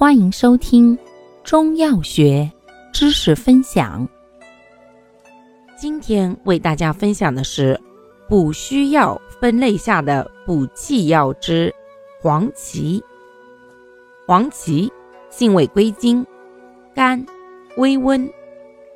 [0.00, 0.98] 欢迎收听
[1.44, 2.50] 中药学
[2.90, 4.08] 知识分享。
[5.78, 7.78] 今天为大家分享的是
[8.26, 11.70] 补虚药分类下的补气药之
[12.18, 12.98] 黄芪。
[14.26, 14.90] 黄芪
[15.28, 16.24] 性味归经，
[16.94, 17.22] 甘，
[17.76, 18.26] 微温，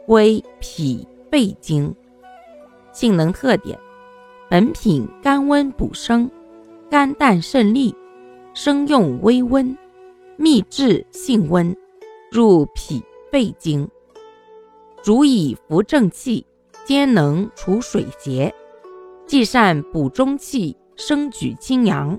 [0.06, 1.94] 归脾肺经。
[2.94, 3.78] 性能特点：
[4.48, 6.30] 本品甘温补生，
[6.88, 7.94] 肝胆肾利，
[8.54, 9.76] 生用微温。
[10.36, 11.76] 秘制性温，
[12.32, 13.88] 入脾肺经，
[15.02, 16.44] 主以扶正气，
[16.84, 18.52] 兼能除水邪，
[19.26, 22.18] 既善补中气，升举清阳，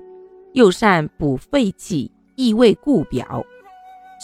[0.54, 3.44] 又善补肺气，益胃固表，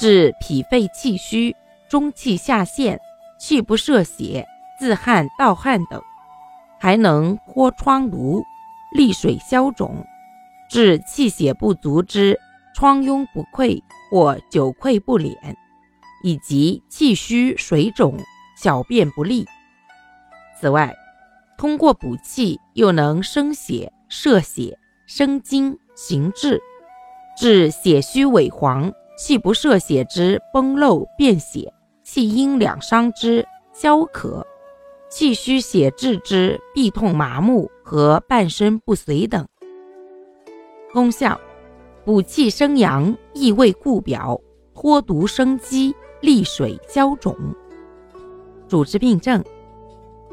[0.01, 1.55] 治脾肺气虚、
[1.91, 2.99] 中气下陷、
[3.39, 4.47] 气不摄血、
[4.81, 6.01] 自汗盗汗等，
[6.81, 8.43] 还能豁疮毒、
[8.97, 10.07] 利水消肿，
[10.71, 12.41] 治气血不足之。
[12.75, 15.37] 疮痈不溃或久溃不敛，
[16.23, 18.19] 以及气虚水肿、
[18.57, 19.47] 小便不利。
[20.61, 20.95] 此外，
[21.59, 26.61] 通过补气又能生血、摄血、生津、行滞，
[27.37, 34.47] 治血虚萎黄、气不摄血之崩漏便血、气阴两伤之消渴、
[35.11, 39.47] 气虚血滞之痹痛麻木和半身不遂等。
[40.93, 41.41] 功效。
[42.05, 44.41] 补气生阳，益胃固表，
[44.75, 47.37] 脱毒生肌，利水消肿。
[48.67, 49.45] 主治病症：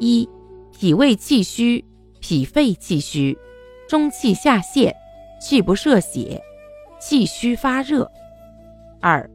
[0.00, 0.28] 一、
[0.72, 1.84] 脾胃气虚、
[2.18, 3.38] 脾肺气虚、
[3.88, 4.92] 中气下陷、
[5.40, 6.42] 气不摄血、
[7.00, 8.04] 气虚发热；
[9.00, 9.30] 二、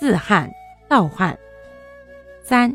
[0.00, 0.50] 自汗、
[0.88, 1.36] 盗汗；
[2.42, 2.74] 三、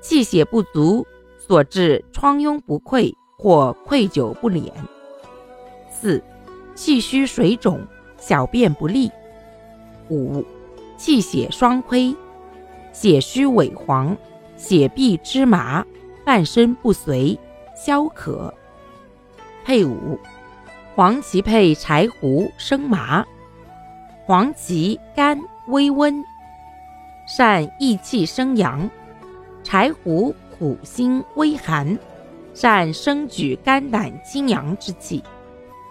[0.00, 1.06] 气血不足
[1.38, 4.72] 所致疮痈不溃或溃久不敛；
[5.88, 6.20] 四、
[6.74, 7.86] 气虚水肿。
[8.20, 9.10] 小便不利，
[10.10, 10.44] 五、
[10.96, 12.14] 气血双亏，
[12.92, 14.16] 血虚萎黄，
[14.56, 15.84] 血闭之麻，
[16.24, 17.36] 半身不遂，
[17.74, 18.52] 消渴。
[19.64, 20.18] 配伍：
[20.94, 23.24] 黄芪配柴胡、生麻。
[24.26, 26.22] 黄芪甘微温，
[27.26, 28.88] 善益气生阳；
[29.64, 31.98] 柴胡苦辛微寒，
[32.52, 35.24] 善生举肝胆清阳之气。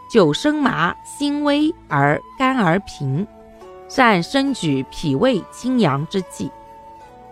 [0.09, 3.27] 九生麻辛微而甘而平，
[3.87, 6.49] 善生举脾胃清阳之气。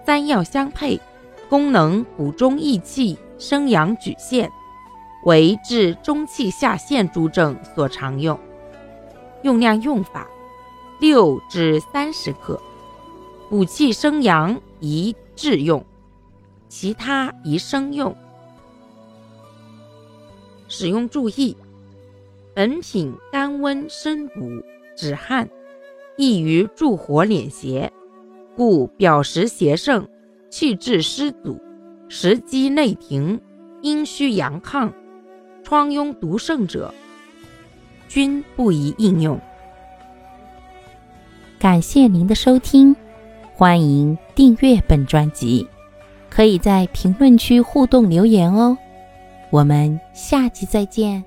[0.05, 1.01] 三药相配，
[1.49, 4.51] 功能补中益气、生阳举陷，
[5.23, 8.39] 为治中气下陷诸症所常用。
[9.41, 10.27] 用量用法：
[10.99, 12.61] 六至三十克。
[13.49, 15.83] 补气生阳宜制用，
[16.69, 18.15] 其他宜生用。
[20.67, 21.57] 使用注意。
[22.57, 24.50] 本品甘温生补，
[24.95, 25.47] 止汗，
[26.18, 27.91] 易于助火敛邪，
[28.56, 30.07] 故表实邪盛，
[30.50, 31.62] 气滞湿阻，
[32.09, 33.40] 食积内停，
[33.84, 34.91] 阴虚阳亢，
[35.62, 36.91] 疮痈毒盛者，
[38.07, 39.39] 均不宜应用。
[41.59, 42.95] 感谢您的收听，
[43.53, 45.68] 欢迎订阅本专辑，
[46.28, 48.75] 可以在评论区互动留言哦。
[49.51, 51.24] 我们下期再见。